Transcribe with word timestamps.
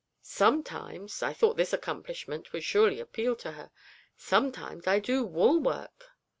Sometimes' 0.23 1.21
(I 1.21 1.31
thought 1.31 1.57
this 1.57 1.73
accomplishment 1.73 2.51
would 2.53 2.63
surely 2.63 2.99
appeal 2.99 3.35
to 3.35 3.51
her) 3.51 3.69
'sometimes 4.17 4.87
I 4.87 4.97
do 4.97 5.23
woolwork!' 5.23 6.05